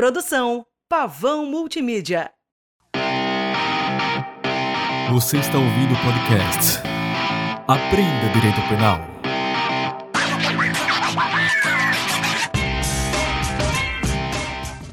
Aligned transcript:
Produção 0.00 0.64
Pavão 0.88 1.44
Multimídia. 1.44 2.30
Você 5.10 5.36
está 5.36 5.58
ouvindo 5.58 5.92
o 5.92 6.02
podcast 6.02 6.78
Aprenda 7.68 8.32
Direito 8.32 8.66
Penal. 8.66 8.98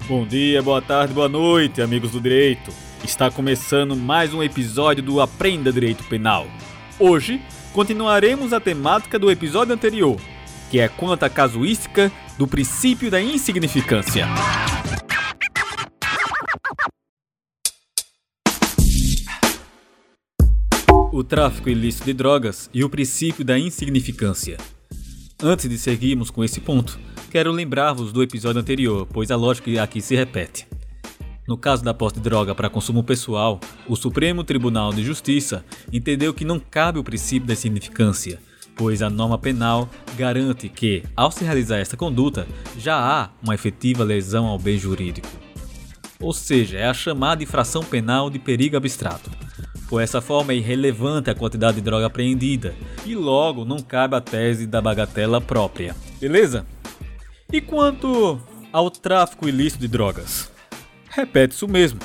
Bom 0.10 0.28
dia, 0.28 0.62
boa 0.62 0.82
tarde, 0.82 1.14
boa 1.14 1.30
noite, 1.30 1.82
amigos 1.82 2.12
do 2.12 2.20
direito. 2.20 2.70
Está 3.02 3.32
começando 3.32 3.96
mais 3.96 4.34
um 4.34 4.44
episódio 4.44 5.02
do 5.02 5.22
Aprenda 5.22 5.72
Direito 5.72 6.04
Penal. 6.04 6.48
Hoje 7.00 7.42
continuaremos 7.72 8.52
a 8.52 8.60
temática 8.60 9.18
do 9.18 9.32
episódio 9.32 9.74
anterior, 9.74 10.20
que 10.70 10.82
é 10.82 10.90
quanto 10.90 11.24
à 11.24 11.30
casuística 11.30 12.12
do 12.38 12.46
princípio 12.46 13.10
da 13.10 13.22
insignificância. 13.22 14.28
O 21.18 21.24
tráfico 21.24 21.68
ilícito 21.68 22.06
de 22.06 22.14
drogas 22.14 22.70
e 22.72 22.84
o 22.84 22.90
princípio 22.92 23.44
da 23.44 23.58
insignificância. 23.58 24.56
Antes 25.42 25.68
de 25.68 25.76
seguirmos 25.76 26.30
com 26.30 26.44
esse 26.44 26.62
ponto, 26.62 27.00
quero 27.32 27.52
lembrar-vos 27.52 28.14
do 28.14 28.22
episódio 28.22 28.62
anterior, 28.62 29.08
pois 29.12 29.32
a 29.32 29.36
lógica 29.36 29.82
aqui 29.82 30.00
se 30.00 30.16
repete. 30.16 30.68
No 31.48 31.58
caso 31.58 31.84
da 31.84 31.92
posse 31.92 32.18
de 32.18 32.22
droga 32.22 32.54
para 32.54 32.70
consumo 32.70 33.04
pessoal, 33.04 33.60
o 33.88 33.96
Supremo 33.96 34.44
Tribunal 34.44 34.94
de 34.94 35.04
Justiça 35.04 35.66
entendeu 35.92 36.36
que 36.36 36.46
não 36.46 36.60
cabe 36.60 37.00
o 37.00 37.04
princípio 37.04 37.48
da 37.48 37.54
insignificância, 37.54 38.40
pois 38.76 39.02
a 39.02 39.10
norma 39.10 39.40
penal 39.40 39.90
garante 40.16 40.70
que, 40.70 41.02
ao 41.16 41.32
se 41.32 41.44
realizar 41.44 41.78
esta 41.78 41.98
conduta, 41.98 42.48
já 42.78 42.96
há 42.96 43.32
uma 43.42 43.56
efetiva 43.56 44.04
lesão 44.04 44.46
ao 44.46 44.60
bem 44.60 44.78
jurídico. 44.78 45.28
Ou 46.20 46.32
seja, 46.32 46.78
é 46.78 46.86
a 46.86 46.94
chamada 46.94 47.42
infração 47.42 47.84
penal 47.84 48.30
de 48.30 48.38
perigo 48.38 48.78
abstrato. 48.78 49.37
Por 49.88 50.02
essa 50.02 50.20
forma 50.20 50.52
é 50.52 50.58
irrelevante 50.58 51.30
a 51.30 51.36
quantidade 51.36 51.78
de 51.78 51.82
droga 51.82 52.08
apreendida 52.08 52.76
e 53.06 53.16
logo 53.16 53.64
não 53.64 53.80
cabe 53.80 54.16
a 54.16 54.22
tese 54.22 54.68
da 54.68 54.82
bagatela 54.82 55.40
própria. 55.40 55.96
Beleza? 56.20 56.66
E 57.52 57.62
quanto 57.62 58.40
ao 58.74 58.92
tráfico 58.92 59.48
ilícito 59.48 59.80
de 59.80 59.88
drogas? 59.88 60.52
Repete-se 61.10 61.64
o 61.64 61.70
mesmo. 61.70 62.00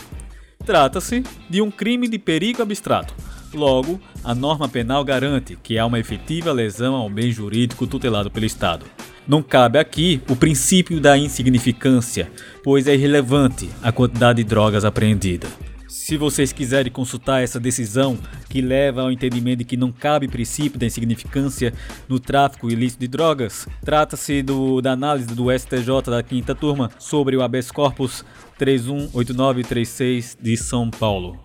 Trata-se 0.64 1.25
de 1.50 1.60
um 1.60 1.72
crime 1.72 2.08
de 2.08 2.20
perigo 2.20 2.62
abstrato. 2.62 3.12
Logo, 3.53 4.00
a 4.22 4.34
norma 4.34 4.69
penal 4.69 5.05
garante 5.05 5.58
que 5.60 5.77
há 5.77 5.84
uma 5.84 5.98
efetiva 5.98 6.53
lesão 6.53 6.94
ao 6.94 7.10
bem 7.10 7.33
jurídico 7.33 7.86
tutelado 7.86 8.30
pelo 8.30 8.47
Estado. 8.47 8.86
Não 9.27 9.42
cabe 9.42 9.78
aqui 9.78 10.22
o 10.28 10.36
princípio 10.36 11.00
da 11.00 11.19
insignificância, 11.19 12.30
pois 12.62 12.86
é 12.86 12.94
irrelevante 12.94 13.69
a 13.83 13.91
quantidade 13.91 14.42
de 14.42 14.48
drogas 14.48 14.84
apreendida. 14.84 15.48
Se 15.92 16.16
vocês 16.16 16.54
quiserem 16.54 16.90
consultar 16.90 17.42
essa 17.42 17.60
decisão 17.60 18.18
que 18.48 18.62
leva 18.62 19.02
ao 19.02 19.12
entendimento 19.12 19.58
de 19.58 19.64
que 19.66 19.76
não 19.76 19.92
cabe 19.92 20.26
princípio 20.26 20.78
da 20.78 20.86
insignificância 20.86 21.74
no 22.08 22.18
tráfico 22.18 22.70
ilícito 22.70 23.00
de 23.00 23.08
drogas, 23.08 23.68
trata-se 23.84 24.42
da 24.82 24.92
análise 24.92 25.26
do 25.34 25.52
STJ 25.52 26.00
da 26.06 26.22
quinta 26.22 26.54
turma 26.54 26.90
sobre 26.98 27.36
o 27.36 27.42
habeas 27.42 27.70
corpus 27.70 28.24
318936 28.56 30.38
de 30.40 30.56
São 30.56 30.90
Paulo. 30.90 31.38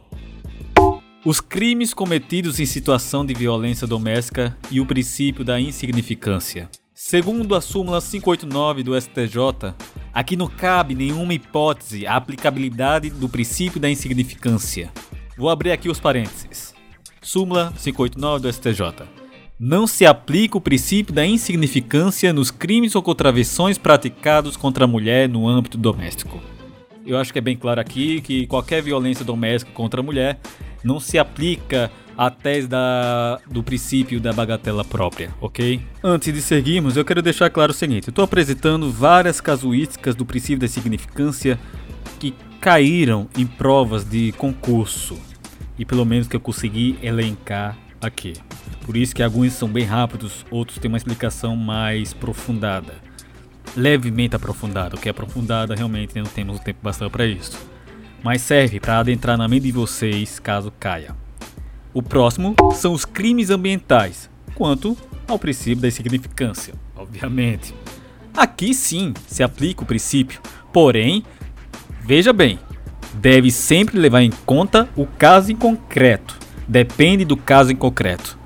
Os 1.26 1.42
crimes 1.42 1.94
cometidos 1.94 2.58
em 2.62 2.66
situação 2.66 3.26
de 3.26 3.34
violência 3.34 3.86
doméstica 3.86 4.58
e 4.72 4.80
o 4.80 4.86
princípio 4.86 5.44
da 5.44 5.60
insignificância. 5.60 6.70
Segundo 7.00 7.54
a 7.54 7.62
súmula 7.62 8.02
589 8.02 8.82
do 8.82 9.00
STJ, 9.00 9.76
aqui 10.18 10.36
não 10.36 10.48
cabe 10.48 10.96
nenhuma 10.96 11.32
hipótese 11.32 12.08
a 12.08 12.16
aplicabilidade 12.16 13.12
do 13.12 13.30
princípio 13.30 13.80
da 13.80 13.88
insignificância. 13.88 14.92
Vou 15.38 15.48
abrir 15.48 15.72
aqui 15.72 15.90
os 15.90 16.00
parênteses. 16.00 16.74
Súmula 17.22 17.72
589 17.78 18.42
do 18.42 18.52
STJ. 18.52 19.08
Não 19.60 19.86
se 19.86 20.08
aplica 20.08 20.58
o 20.58 20.62
princípio 20.62 21.14
da 21.14 21.24
insignificância 21.24 22.34
nos 22.34 22.50
crimes 22.50 22.96
ou 22.96 23.04
contravenções 23.04 23.78
praticados 23.78 24.58
contra 24.58 24.86
a 24.86 24.88
mulher 24.88 25.30
no 25.30 25.48
âmbito 25.48 25.78
doméstico. 25.78 26.42
Eu 27.06 27.20
acho 27.20 27.32
que 27.32 27.38
é 27.38 27.42
bem 27.42 27.56
claro 27.56 27.80
aqui 27.80 28.20
que 28.20 28.48
qualquer 28.48 28.82
violência 28.82 29.24
doméstica 29.24 29.72
contra 29.72 30.00
a 30.00 30.04
mulher 30.04 30.40
não 30.88 31.00
se 31.00 31.20
aplica 31.20 31.92
a 32.18 32.32
tese 32.32 32.68
da, 32.68 33.40
do 33.50 33.62
princípio 33.62 34.20
da 34.20 34.34
bagatela 34.34 34.84
própria, 34.84 35.30
ok? 35.40 35.82
Antes 36.04 36.34
de 36.34 36.42
seguirmos, 36.42 36.98
eu 36.98 37.06
quero 37.06 37.22
deixar 37.22 37.50
claro 37.50 37.72
o 37.72 37.76
seguinte: 37.76 38.10
estou 38.10 38.24
apresentando 38.24 38.90
várias 38.90 39.40
casuísticas 39.40 40.16
do 40.16 40.26
princípio 40.26 40.60
da 40.60 40.68
significância 40.68 41.60
que 42.20 42.34
caíram 42.60 43.28
em 43.38 43.46
provas 43.46 44.04
de 44.04 44.32
concurso 44.32 45.20
e 45.78 45.86
pelo 45.86 46.06
menos 46.06 46.28
que 46.28 46.36
eu 46.36 46.40
consegui 46.40 46.98
elencar 47.04 47.78
aqui. 48.02 48.34
Por 48.84 48.98
isso 48.98 49.14
que 49.14 49.22
alguns 49.22 49.54
são 49.54 49.68
bem 49.68 49.84
rápidos, 49.84 50.46
outros 50.50 50.80
têm 50.80 50.90
uma 50.90 50.98
explicação 50.98 51.56
mais 51.56 52.14
aprofundada. 52.14 52.96
Levemente 53.76 54.36
aprofundada, 54.36 54.96
o 54.96 55.00
que 55.00 55.08
é 55.10 55.12
aprofundada 55.12 55.76
realmente 55.76 56.16
não 56.16 56.24
temos 56.24 56.60
tempo 56.62 56.80
bastante 56.82 57.12
para 57.12 57.26
isso. 57.26 57.77
Mas 58.24 58.42
serve 58.42 58.80
para 58.80 59.00
adentrar 59.00 59.38
na 59.38 59.48
mente 59.48 59.64
de 59.64 59.72
vocês 59.72 60.40
caso 60.40 60.72
caia. 60.80 61.16
O 61.94 62.02
próximo 62.02 62.56
são 62.74 62.94
os 62.94 63.06
crimes 63.06 63.50
ambientais, 63.50 64.30
quanto 64.56 64.98
ao 65.28 65.40
princípio 65.40 65.82
da 65.82 65.88
insignificância, 65.88 66.74
obviamente. 66.96 67.74
Aqui 68.36 68.74
sim 68.74 69.14
se 69.28 69.44
aplica 69.44 69.84
o 69.84 69.86
princípio, 69.86 70.42
porém, 70.72 71.24
veja 72.04 72.32
bem, 72.32 72.60
deve 73.16 73.50
sempre 73.52 73.98
levar 73.98 74.22
em 74.22 74.32
conta 74.46 74.88
o 74.96 75.06
caso 75.06 75.52
em 75.52 75.56
concreto. 75.56 76.38
Depende 76.68 77.24
do 77.24 77.38
caso 77.38 77.72
em 77.72 77.76
concreto. 77.76 78.38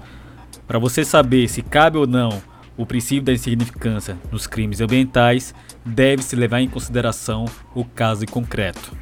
Para 0.67 0.79
você 0.79 1.03
saber 1.03 1.49
se 1.49 1.61
cabe 1.61 1.97
ou 1.97 2.07
não 2.07 2.41
o 2.77 2.85
princípio 2.85 3.23
da 3.23 3.33
insignificância 3.33 4.17
nos 4.31 4.47
crimes 4.47 4.79
ambientais, 4.79 5.53
deve-se 5.85 6.35
levar 6.35 6.61
em 6.61 6.69
consideração 6.69 7.45
o 7.75 7.83
caso 7.83 8.23
em 8.23 8.27
concreto 8.27 8.95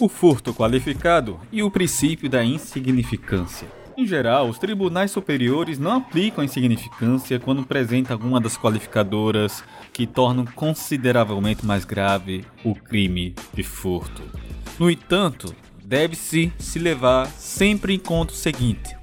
o 0.00 0.08
furto 0.08 0.52
qualificado 0.52 1.38
e 1.52 1.62
o 1.62 1.70
princípio 1.70 2.28
da 2.28 2.44
insignificância. 2.44 3.68
Em 3.96 4.04
geral, 4.06 4.48
os 4.48 4.58
tribunais 4.58 5.12
superiores 5.12 5.78
não 5.78 5.92
aplicam 5.98 6.42
a 6.42 6.44
insignificância 6.44 7.38
quando 7.38 7.62
apresenta 7.62 8.12
alguma 8.12 8.40
das 8.40 8.58
qualificadoras 8.58 9.62
que 9.92 10.04
tornam 10.04 10.44
consideravelmente 10.44 11.64
mais 11.64 11.84
grave 11.84 12.44
o 12.64 12.74
crime 12.74 13.36
de 13.52 13.62
furto. 13.62 14.22
No 14.80 14.90
entanto, 14.90 15.54
deve-se 15.84 16.52
se 16.58 16.80
levar 16.80 17.28
sempre 17.28 17.94
em 17.94 17.98
conta 17.98 18.32
o 18.32 18.36
seguinte: 18.36 18.96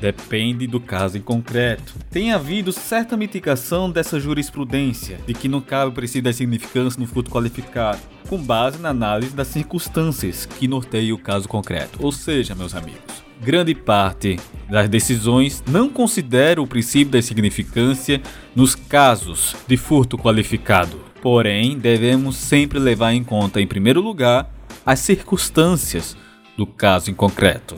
Depende 0.00 0.66
do 0.66 0.80
caso 0.80 1.18
em 1.18 1.20
concreto. 1.20 1.94
Tem 2.10 2.32
havido 2.32 2.72
certa 2.72 3.16
mitigação 3.16 3.90
dessa 3.90 4.18
jurisprudência 4.18 5.18
de 5.26 5.34
que 5.34 5.48
não 5.48 5.60
cabe 5.60 5.90
o 5.90 5.94
princípio 5.94 6.22
da 6.22 6.32
significância 6.32 6.98
no 6.98 7.06
furto 7.06 7.30
qualificado, 7.30 8.00
com 8.28 8.38
base 8.38 8.78
na 8.78 8.88
análise 8.88 9.34
das 9.34 9.48
circunstâncias 9.48 10.46
que 10.46 10.66
norteiam 10.66 11.16
o 11.16 11.20
caso 11.20 11.46
concreto. 11.46 11.98
Ou 12.02 12.10
seja, 12.10 12.54
meus 12.54 12.74
amigos, 12.74 13.22
grande 13.42 13.74
parte 13.74 14.38
das 14.70 14.88
decisões 14.88 15.62
não 15.68 15.90
considera 15.90 16.62
o 16.62 16.66
princípio 16.66 17.12
da 17.12 17.20
significância 17.20 18.22
nos 18.56 18.74
casos 18.74 19.54
de 19.68 19.76
furto 19.76 20.16
qualificado. 20.16 20.98
Porém, 21.20 21.78
devemos 21.78 22.36
sempre 22.36 22.78
levar 22.78 23.12
em 23.12 23.22
conta, 23.22 23.60
em 23.60 23.66
primeiro 23.66 24.00
lugar, 24.00 24.50
as 24.86 25.00
circunstâncias 25.00 26.16
do 26.56 26.66
caso 26.66 27.10
em 27.10 27.14
concreto. 27.14 27.76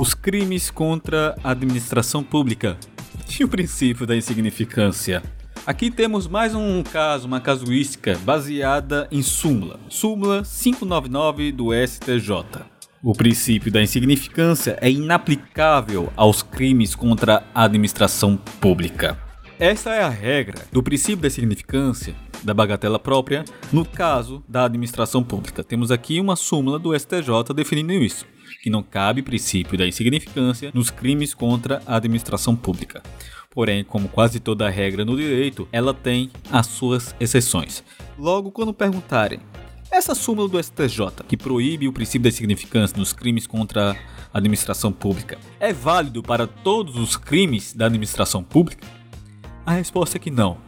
Os 0.00 0.12
crimes 0.12 0.70
contra 0.70 1.36
a 1.42 1.50
administração 1.50 2.22
pública 2.22 2.76
e 3.38 3.44
o 3.44 3.48
princípio 3.48 4.06
da 4.06 4.16
insignificância. 4.16 5.22
Aqui 5.66 5.90
temos 5.90 6.26
mais 6.26 6.54
um 6.54 6.82
caso, 6.82 7.26
uma 7.26 7.40
casuística 7.40 8.18
baseada 8.18 9.08
em 9.10 9.22
súmula. 9.22 9.80
Súmula 9.88 10.42
599 10.42 11.52
do 11.52 11.70
STJ. 11.72 12.64
O 13.02 13.12
princípio 13.12 13.70
da 13.72 13.82
insignificância 13.82 14.76
é 14.80 14.90
inaplicável 14.90 16.12
aos 16.16 16.42
crimes 16.42 16.94
contra 16.94 17.44
a 17.54 17.64
administração 17.64 18.36
pública. 18.36 19.23
Essa 19.58 19.94
é 19.94 20.02
a 20.02 20.08
regra 20.08 20.66
do 20.72 20.82
princípio 20.82 21.22
da 21.22 21.30
significância 21.30 22.14
da 22.42 22.52
bagatela 22.52 22.98
própria 22.98 23.44
no 23.72 23.84
caso 23.84 24.42
da 24.48 24.64
administração 24.64 25.22
pública. 25.22 25.62
Temos 25.62 25.92
aqui 25.92 26.20
uma 26.20 26.34
súmula 26.34 26.76
do 26.76 26.98
STJ 26.98 27.54
definindo 27.54 27.92
isso 27.92 28.26
que 28.60 28.68
não 28.68 28.82
cabe 28.82 29.22
princípio 29.22 29.78
da 29.78 29.86
insignificância 29.86 30.72
nos 30.74 30.90
crimes 30.90 31.34
contra 31.34 31.80
a 31.86 31.96
administração 31.96 32.56
pública. 32.56 33.00
Porém, 33.50 33.84
como 33.84 34.08
quase 34.08 34.40
toda 34.40 34.68
regra 34.68 35.04
no 35.04 35.16
direito, 35.16 35.68
ela 35.70 35.94
tem 35.94 36.30
as 36.50 36.66
suas 36.66 37.14
exceções. 37.20 37.84
Logo, 38.18 38.50
quando 38.50 38.74
perguntarem, 38.74 39.38
essa 39.88 40.16
súmula 40.16 40.48
do 40.48 40.60
STJ, 40.60 41.22
que 41.28 41.36
proíbe 41.36 41.86
o 41.86 41.92
princípio 41.92 42.24
da 42.24 42.28
insignificância 42.28 42.96
nos 42.98 43.12
crimes 43.12 43.46
contra 43.46 43.92
a 44.32 44.38
administração 44.38 44.90
pública, 44.90 45.38
é 45.60 45.72
válido 45.72 46.22
para 46.22 46.48
todos 46.48 46.96
os 46.96 47.16
crimes 47.16 47.72
da 47.72 47.86
administração 47.86 48.42
pública? 48.42 48.84
A 49.66 49.72
resposta 49.72 50.18
é 50.18 50.20
que 50.20 50.30
não, 50.30 50.58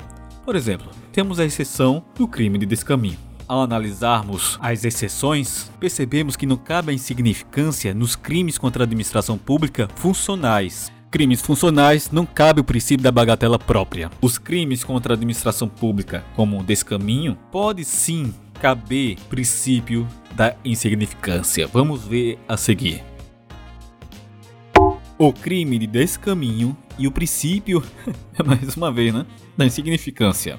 Por 0.47 0.55
exemplo, 0.55 0.89
temos 1.13 1.41
a 1.41 1.45
exceção 1.45 2.05
do 2.15 2.29
crime 2.29 2.57
de 2.57 2.65
descaminho. 2.65 3.19
Ao 3.49 3.63
analisarmos 3.63 4.57
as 4.63 4.85
exceções, 4.85 5.69
percebemos 5.81 6.37
que 6.37 6.47
não 6.47 6.57
cabe 6.57 6.93
a 6.93 6.95
insignificância 6.95 7.93
nos 7.93 8.15
crimes 8.15 8.57
contra 8.57 8.85
a 8.85 8.87
administração 8.87 9.37
pública 9.37 9.89
funcionais. 9.97 10.93
Crimes 11.11 11.43
funcionais 11.43 12.13
não 12.13 12.25
cabe 12.25 12.61
o 12.61 12.65
princípio 12.65 13.03
da 13.03 13.11
bagatela 13.11 13.59
própria. 13.59 14.09
Os 14.23 14.39
crimes 14.39 14.85
contra 14.85 15.15
a 15.15 15.17
administração 15.17 15.69
pública, 15.69 16.25
como 16.37 16.63
descaminho, 16.63 17.37
pode 17.51 17.85
sim 17.85 18.33
caber 18.61 19.17
princípio 19.29 20.07
da 20.37 20.55
insignificância. 20.65 21.67
Vamos 21.67 22.05
ver 22.05 22.39
a 22.47 22.57
seguir. 22.57 23.03
O 25.19 25.33
crime 25.33 25.77
de 25.77 25.89
descaminho 25.89 26.77
e 26.99 27.07
o 27.07 27.13
princípio, 27.13 27.83
mais 28.45 28.77
uma 28.77 28.91
vez, 28.91 29.13
né, 29.13 29.27
da 29.57 29.65
insignificância. 29.65 30.59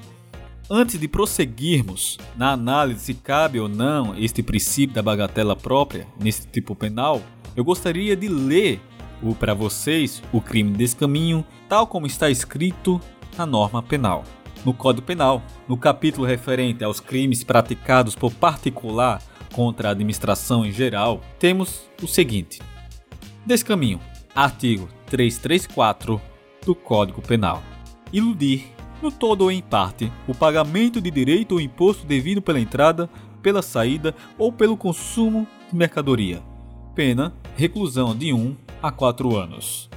Antes 0.70 1.00
de 1.00 1.08
prosseguirmos 1.08 2.18
na 2.36 2.52
análise 2.52 3.06
se 3.06 3.14
cabe 3.14 3.60
ou 3.60 3.70
não 3.70 4.18
este 4.18 4.44
princípio 4.44 4.94
da 4.94 5.02
bagatela 5.02 5.56
própria 5.56 6.06
nesse 6.20 6.46
tipo 6.48 6.76
penal, 6.76 7.22
eu 7.56 7.64
gostaria 7.64 8.16
de 8.16 8.28
ler 8.28 8.82
para 9.40 9.54
vocês 9.54 10.22
o 10.32 10.42
crime 10.42 10.72
de 10.72 10.80
descaminho 10.80 11.46
tal 11.70 11.88
como 11.88 12.06
está 12.06 12.30
escrito 12.30 13.02
na 13.38 13.46
norma 13.46 13.82
penal. 13.82 14.24
No 14.66 14.74
Código 14.74 15.06
Penal, 15.06 15.42
no 15.68 15.78
capítulo 15.78 16.28
referente 16.28 16.84
aos 16.84 17.00
crimes 17.00 17.44
praticados 17.44 18.16
por 18.16 18.34
particular 18.34 19.22
contra 19.54 19.88
a 19.88 19.92
administração 19.92 20.66
em 20.66 20.72
geral, 20.72 21.22
temos 21.40 21.90
o 22.02 22.08
seguinte: 22.08 22.62
Descaminho 23.46 24.00
Artigo 24.38 24.88
334 25.08 26.22
do 26.64 26.76
Código 26.76 27.24
Penal. 27.24 27.64
Iludir, 28.14 28.68
no 29.02 29.12
todo 29.12 29.42
ou 29.42 29.52
em 29.52 29.64
parte, 29.64 30.12
o 30.28 30.36
pagamento 30.36 31.02
de 31.02 31.10
direito 31.10 31.54
ou 31.54 31.60
imposto 31.60 32.06
devido 32.06 32.40
pela 32.40 32.60
entrada, 32.60 33.10
pela 33.42 33.64
saída 33.64 34.14
ou 34.38 34.54
pelo 34.54 34.78
consumo 34.78 35.48
de 35.72 35.76
mercadoria. 35.76 36.40
Pena: 36.94 37.34
reclusão 37.56 38.16
de 38.16 38.32
1 38.32 38.56
a 38.80 38.92
4 38.92 39.36
anos. 39.36 39.90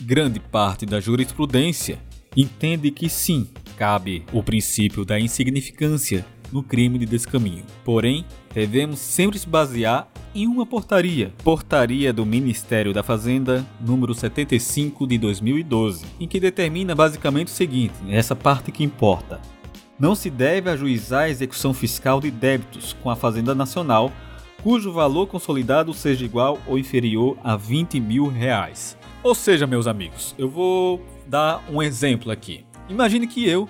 Grande 0.00 0.40
parte 0.40 0.84
da 0.84 0.98
jurisprudência 0.98 2.00
entende 2.36 2.90
que 2.90 3.08
sim, 3.08 3.46
cabe 3.76 4.24
o 4.32 4.42
princípio 4.42 5.04
da 5.04 5.20
insignificância 5.20 6.26
no 6.52 6.62
crime 6.62 6.98
de 6.98 7.06
descaminho. 7.06 7.64
Porém, 7.84 8.24
devemos 8.52 8.98
sempre 8.98 9.38
se 9.38 9.48
basear 9.48 10.08
em 10.34 10.46
uma 10.46 10.66
portaria, 10.66 11.32
Portaria 11.42 12.12
do 12.12 12.24
Ministério 12.24 12.92
da 12.92 13.02
Fazenda, 13.02 13.66
número 13.80 14.14
75 14.14 15.06
de 15.06 15.18
2012, 15.18 16.04
em 16.20 16.28
que 16.28 16.38
determina 16.38 16.94
basicamente 16.94 17.48
o 17.48 17.50
seguinte, 17.50 17.94
essa 18.08 18.36
parte 18.36 18.70
que 18.70 18.84
importa. 18.84 19.40
Não 19.98 20.14
se 20.14 20.30
deve 20.30 20.70
ajuizar 20.70 21.22
a 21.22 21.30
execução 21.30 21.74
fiscal 21.74 22.20
de 22.20 22.30
débitos 22.30 22.92
com 23.02 23.10
a 23.10 23.16
Fazenda 23.16 23.54
Nacional 23.54 24.12
cujo 24.62 24.92
valor 24.92 25.26
consolidado 25.26 25.94
seja 25.94 26.24
igual 26.24 26.58
ou 26.66 26.78
inferior 26.78 27.36
a 27.42 27.56
20 27.56 28.00
mil 28.00 28.28
reais. 28.28 28.96
Ou 29.22 29.34
seja, 29.34 29.66
meus 29.66 29.86
amigos, 29.86 30.34
eu 30.38 30.48
vou 30.48 31.04
dar 31.26 31.64
um 31.70 31.82
exemplo 31.82 32.30
aqui. 32.30 32.64
Imagine 32.88 33.26
que 33.26 33.48
eu 33.48 33.68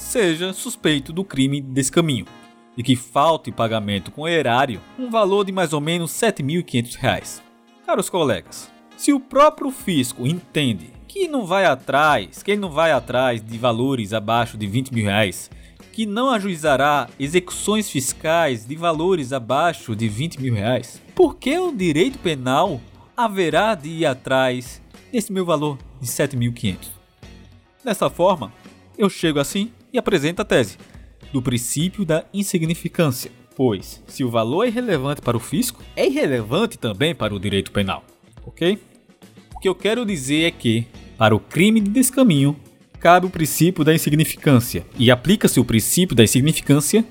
seja 0.00 0.52
suspeito 0.52 1.12
do 1.12 1.22
crime 1.22 1.60
desse 1.60 1.92
caminho 1.92 2.26
e 2.76 2.82
que 2.82 2.96
falte 2.96 3.52
pagamento 3.52 4.10
com 4.10 4.26
erário 4.26 4.80
um 4.98 5.10
valor 5.10 5.44
de 5.44 5.52
mais 5.52 5.72
ou 5.72 5.80
menos 5.80 6.20
R$ 6.20 6.32
7.500. 6.32 7.40
Caros 7.86 8.08
colegas, 8.08 8.70
se 8.96 9.12
o 9.12 9.20
próprio 9.20 9.70
fisco 9.70 10.26
entende 10.26 10.90
que 11.06 11.28
não 11.28 11.44
vai 11.44 11.66
atrás, 11.66 12.42
que 12.42 12.52
ele 12.52 12.60
não 12.60 12.70
vai 12.70 12.90
atrás 12.90 13.42
de 13.42 13.58
valores 13.58 14.12
abaixo 14.12 14.56
de 14.56 14.66
20 14.66 14.92
mil 14.92 15.04
reais, 15.04 15.50
que 15.92 16.06
não 16.06 16.30
ajuizará 16.30 17.08
execuções 17.18 17.90
fiscais 17.90 18.66
de 18.66 18.74
valores 18.74 19.32
abaixo 19.32 19.94
de 19.94 20.08
20 20.08 20.40
mil 20.40 20.54
reais, 20.54 21.00
por 21.14 21.36
que 21.36 21.58
o 21.58 21.72
direito 21.72 22.18
penal 22.18 22.80
haverá 23.16 23.74
de 23.74 23.90
ir 23.90 24.06
atrás 24.06 24.80
desse 25.12 25.32
meu 25.32 25.44
valor 25.44 25.78
de 26.00 26.06
7.500? 26.08 26.88
Dessa 27.84 28.08
forma, 28.08 28.52
eu 28.96 29.08
chego 29.10 29.38
assim 29.38 29.72
e 29.92 29.98
apresento 29.98 30.42
a 30.42 30.44
tese 30.44 30.78
do 31.32 31.42
princípio 31.42 32.04
da 32.04 32.24
insignificância, 32.32 33.30
pois 33.56 34.02
se 34.06 34.24
o 34.24 34.30
valor 34.30 34.64
é 34.64 34.68
irrelevante 34.68 35.20
para 35.20 35.36
o 35.36 35.40
fisco, 35.40 35.82
é 35.94 36.06
irrelevante 36.06 36.78
também 36.78 37.14
para 37.14 37.34
o 37.34 37.38
direito 37.38 37.70
penal, 37.70 38.04
ok? 38.44 38.78
O 39.54 39.60
que 39.60 39.68
eu 39.68 39.74
quero 39.74 40.06
dizer 40.06 40.44
é 40.44 40.50
que, 40.50 40.86
para 41.18 41.34
o 41.34 41.40
crime 41.40 41.80
de 41.80 41.90
descaminho, 41.90 42.56
cabe 42.98 43.26
o 43.26 43.30
princípio 43.30 43.84
da 43.84 43.94
insignificância 43.94 44.84
e 44.98 45.10
aplica-se 45.10 45.60
o 45.60 45.64
princípio 45.64 46.16
da 46.16 46.24
insignificância 46.24 47.04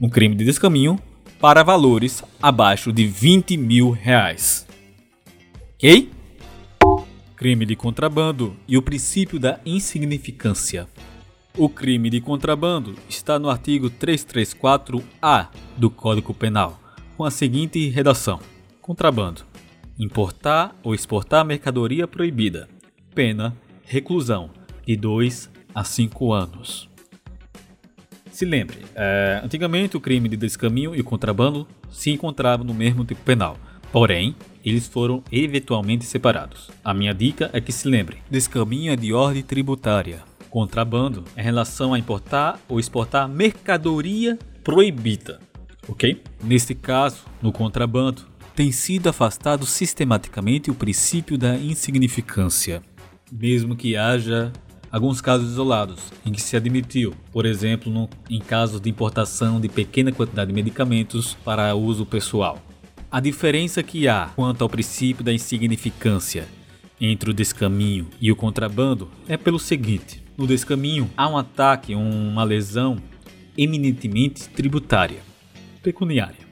no 0.00 0.10
crime 0.10 0.34
de 0.34 0.44
descaminho 0.44 0.98
para 1.40 1.62
valores 1.62 2.22
abaixo 2.40 2.92
de 2.92 3.06
20 3.06 3.56
mil 3.56 3.90
reais. 3.90 4.66
Ok? 5.74 6.10
Crime 7.36 7.66
de 7.66 7.74
contrabando 7.74 8.56
e 8.68 8.78
o 8.78 8.82
princípio 8.82 9.38
da 9.38 9.58
insignificância. 9.66 10.88
O 11.56 11.68
crime 11.68 12.08
de 12.08 12.18
contrabando 12.18 12.96
está 13.10 13.38
no 13.38 13.50
artigo 13.50 13.90
334-A 13.90 15.50
do 15.76 15.90
Código 15.90 16.32
Penal, 16.32 16.80
com 17.14 17.24
a 17.24 17.30
seguinte 17.30 17.90
redação: 17.90 18.40
Contrabando: 18.80 19.42
importar 19.98 20.74
ou 20.82 20.94
exportar 20.94 21.44
mercadoria 21.44 22.08
proibida. 22.08 22.70
Pena: 23.14 23.54
reclusão 23.84 24.48
de 24.86 24.96
2 24.96 25.50
a 25.74 25.84
5 25.84 26.32
anos. 26.32 26.88
Se 28.30 28.46
lembre, 28.46 28.78
é, 28.94 29.42
antigamente 29.44 29.94
o 29.94 30.00
crime 30.00 30.30
de 30.30 30.38
descaminho 30.38 30.96
e 30.96 31.02
contrabando 31.02 31.68
se 31.90 32.10
encontravam 32.10 32.64
no 32.64 32.72
mesmo 32.72 33.04
tipo 33.04 33.20
penal, 33.24 33.58
porém 33.92 34.34
eles 34.64 34.88
foram 34.88 35.22
eventualmente 35.30 36.06
separados. 36.06 36.70
A 36.82 36.94
minha 36.94 37.12
dica 37.12 37.50
é 37.52 37.60
que 37.60 37.72
se 37.72 37.86
lembre: 37.86 38.22
descaminho 38.30 38.90
é 38.90 38.96
de 38.96 39.12
ordem 39.12 39.42
tributária, 39.42 40.31
Contrabando 40.52 41.24
é 41.34 41.40
relação 41.40 41.94
a 41.94 41.98
importar 41.98 42.60
ou 42.68 42.78
exportar 42.78 43.26
mercadoria 43.26 44.38
proibida, 44.62 45.40
ok? 45.88 46.22
Neste 46.44 46.74
caso, 46.74 47.24
no 47.40 47.50
contrabando, 47.50 48.26
tem 48.54 48.70
sido 48.70 49.08
afastado 49.08 49.64
sistematicamente 49.64 50.70
o 50.70 50.74
princípio 50.74 51.38
da 51.38 51.56
insignificância, 51.56 52.82
mesmo 53.32 53.74
que 53.74 53.96
haja 53.96 54.52
alguns 54.90 55.22
casos 55.22 55.52
isolados 55.52 56.12
em 56.22 56.30
que 56.30 56.42
se 56.42 56.54
admitiu, 56.54 57.14
por 57.32 57.46
exemplo, 57.46 57.90
no, 57.90 58.06
em 58.28 58.38
casos 58.38 58.78
de 58.78 58.90
importação 58.90 59.58
de 59.58 59.70
pequena 59.70 60.12
quantidade 60.12 60.48
de 60.48 60.54
medicamentos 60.54 61.32
para 61.42 61.74
uso 61.74 62.04
pessoal. 62.04 62.60
A 63.10 63.20
diferença 63.20 63.82
que 63.82 64.06
há 64.06 64.30
quanto 64.36 64.60
ao 64.60 64.68
princípio 64.68 65.24
da 65.24 65.32
insignificância 65.32 66.46
entre 67.00 67.30
o 67.30 67.34
descaminho 67.34 68.06
e 68.20 68.30
o 68.30 68.36
contrabando 68.36 69.10
é 69.26 69.38
pelo 69.38 69.58
seguinte: 69.58 70.22
no 70.42 70.48
descaminho 70.48 71.08
há 71.16 71.28
um 71.28 71.38
ataque, 71.38 71.94
uma 71.94 72.42
lesão 72.42 72.96
eminentemente 73.56 74.48
tributária, 74.48 75.20
pecuniária, 75.84 76.44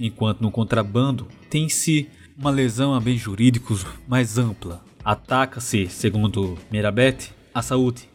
enquanto 0.00 0.40
no 0.40 0.50
contrabando 0.50 1.28
tem-se 1.48 2.08
uma 2.36 2.50
lesão 2.50 2.92
a 2.92 2.98
bens 2.98 3.20
jurídicos 3.20 3.86
mais 4.08 4.36
ampla. 4.36 4.82
Ataca-se, 5.04 5.86
segundo 5.86 6.58
Mirabete, 6.72 7.32
a 7.54 7.62
saúde, 7.62 8.08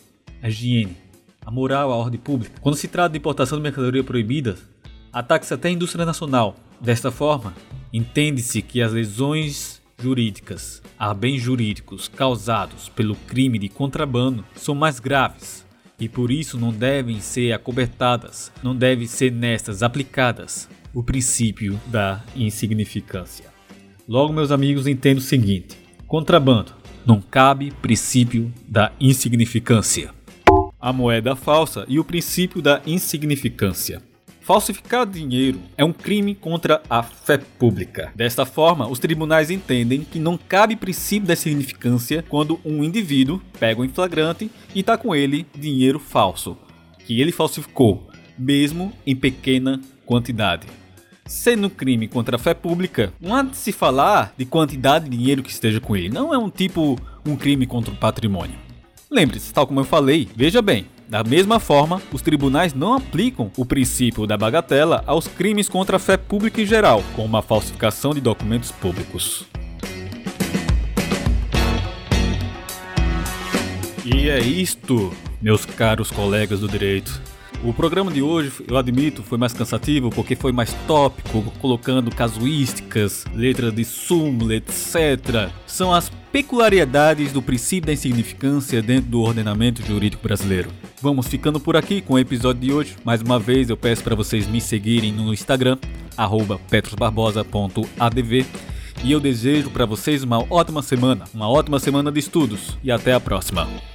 a 0.43 0.49
higiene, 0.49 0.97
a 1.45 1.49
moral, 1.49 1.93
a 1.93 1.95
ordem 1.95 2.19
pública. 2.19 2.59
Quando 2.59 2.75
se 2.75 2.89
trata 2.89 3.13
de 3.13 3.17
importação 3.17 3.57
de 3.57 3.63
mercadoria 3.63 4.03
proibida, 4.03 4.57
ataca-se 5.13 5.53
até 5.53 5.69
a 5.69 5.71
indústria 5.71 6.05
nacional. 6.05 6.57
Desta 6.81 7.09
forma, 7.09 7.53
entende-se 7.93 8.61
que 8.61 8.81
as 8.81 8.91
lesões 8.91 9.81
jurídicas 9.97 10.81
a 10.97 11.13
bens 11.13 11.41
jurídicos 11.41 12.07
causados 12.07 12.89
pelo 12.89 13.15
crime 13.15 13.57
de 13.57 13.69
contrabando 13.69 14.45
são 14.55 14.75
mais 14.75 14.99
graves 14.99 15.65
e 15.99 16.09
por 16.09 16.29
isso 16.31 16.57
não 16.57 16.71
devem 16.71 17.19
ser 17.19 17.53
acobertadas, 17.53 18.51
não 18.61 18.75
deve 18.75 19.07
ser 19.07 19.31
nestas 19.31 19.81
aplicadas 19.81 20.69
o 20.93 21.03
princípio 21.03 21.79
da 21.87 22.23
insignificância. 22.35 23.45
Logo, 24.07 24.33
meus 24.33 24.51
amigos, 24.51 24.87
entendo 24.87 25.17
o 25.17 25.21
seguinte: 25.21 25.77
contrabando 26.07 26.73
não 27.05 27.21
cabe 27.21 27.71
princípio 27.81 28.51
da 28.67 28.91
insignificância. 28.99 30.13
A 30.79 30.93
moeda 30.93 31.35
falsa 31.35 31.85
e 31.87 31.99
o 31.99 32.03
princípio 32.03 32.61
da 32.61 32.81
insignificância. 32.85 34.01
Falsificar 34.45 35.07
dinheiro 35.07 35.59
é 35.75 35.83
um 35.83 35.91
crime 35.91 36.35
contra 36.35 36.79
a 36.87 37.01
fé 37.01 37.35
pública. 37.35 38.11
Desta 38.13 38.45
forma, 38.45 38.87
os 38.87 38.99
tribunais 38.99 39.49
entendem 39.49 40.03
que 40.03 40.19
não 40.19 40.37
cabe 40.37 40.75
princípio 40.75 41.27
da 41.27 41.35
significância 41.35 42.23
quando 42.29 42.59
um 42.63 42.83
indivíduo 42.83 43.41
pega 43.59 43.81
um 43.81 43.89
flagrante 43.89 44.51
e 44.75 44.81
está 44.81 44.99
com 44.99 45.15
ele 45.15 45.47
dinheiro 45.57 45.97
falso, 45.97 46.55
que 46.99 47.19
ele 47.19 47.31
falsificou, 47.31 48.07
mesmo 48.37 48.93
em 49.03 49.15
pequena 49.15 49.81
quantidade. 50.05 50.67
Sendo 51.25 51.65
um 51.65 51.71
crime 51.71 52.07
contra 52.07 52.35
a 52.35 52.39
fé 52.39 52.53
pública, 52.53 53.11
não 53.19 53.33
há 53.33 53.41
de 53.41 53.57
se 53.57 53.71
falar 53.71 54.31
de 54.37 54.45
quantidade 54.45 55.09
de 55.09 55.17
dinheiro 55.17 55.41
que 55.41 55.49
esteja 55.49 55.79
com 55.79 55.97
ele. 55.97 56.09
Não 56.09 56.31
é 56.31 56.37
um 56.37 56.51
tipo 56.51 56.99
um 57.25 57.35
crime 57.35 57.65
contra 57.65 57.91
o 57.91 57.97
patrimônio. 57.97 58.59
Lembre-se, 59.09 59.51
tal 59.51 59.65
como 59.65 59.79
eu 59.79 59.85
falei, 59.85 60.29
veja 60.35 60.61
bem, 60.61 60.85
Da 61.07 61.23
mesma 61.23 61.59
forma, 61.59 62.01
os 62.11 62.21
tribunais 62.21 62.73
não 62.73 62.93
aplicam 62.95 63.51
o 63.55 63.65
princípio 63.65 64.25
da 64.25 64.35
bagatela 64.35 65.03
aos 65.05 65.27
crimes 65.27 65.69
contra 65.69 65.97
a 65.97 65.99
fé 65.99 66.17
pública 66.17 66.61
em 66.61 66.65
geral, 66.65 67.03
como 67.15 67.37
a 67.37 67.43
falsificação 67.43 68.11
de 68.11 68.19
documentos 68.19 68.71
públicos. 68.71 69.45
E 74.03 74.29
é 74.29 74.39
isto, 74.39 75.13
meus 75.39 75.63
caros 75.65 76.09
colegas 76.09 76.61
do 76.61 76.67
direito. 76.67 77.21
O 77.63 77.73
programa 77.73 78.11
de 78.11 78.21
hoje, 78.21 78.51
eu 78.67 78.77
admito, 78.77 79.23
foi 79.23 79.37
mais 79.37 79.53
cansativo 79.53 80.09
porque 80.09 80.35
foi 80.35 80.51
mais 80.51 80.73
tópico, 80.87 81.43
colocando 81.59 82.13
casuísticas, 82.13 83.25
letras 83.33 83.73
de 83.73 83.85
súmula, 83.85 84.55
etc. 84.55 85.49
São 85.65 85.93
as 85.93 86.11
peculiaridades 86.35 87.31
do 87.31 87.41
princípio 87.41 87.87
da 87.87 87.93
insignificância 87.93 88.81
dentro 88.81 89.09
do 89.09 89.21
ordenamento 89.21 89.81
jurídico 89.81 90.21
brasileiro. 90.21 90.69
Vamos 91.01 91.27
ficando 91.27 91.61
por 91.61 91.77
aqui 91.77 92.01
com 92.01 92.15
o 92.15 92.19
episódio 92.19 92.61
de 92.61 92.73
hoje. 92.73 92.97
Mais 93.05 93.21
uma 93.21 93.39
vez 93.39 93.69
eu 93.69 93.77
peço 93.77 94.03
para 94.03 94.15
vocês 94.15 94.45
me 94.45 94.59
seguirem 94.59 95.13
no 95.13 95.33
Instagram, 95.33 95.77
petrosbarbosa.adv. 96.69 98.45
E 99.01 99.11
eu 99.13 99.21
desejo 99.21 99.69
para 99.69 99.85
vocês 99.85 100.23
uma 100.23 100.39
ótima 100.53 100.81
semana, 100.81 101.23
uma 101.33 101.49
ótima 101.49 101.79
semana 101.79 102.11
de 102.11 102.19
estudos 102.19 102.77
e 102.83 102.91
até 102.91 103.13
a 103.13 103.19
próxima. 103.21 103.94